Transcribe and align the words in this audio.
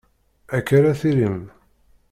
Akka 0.57 0.73
ara 0.79 0.93
tillim. 0.99 1.37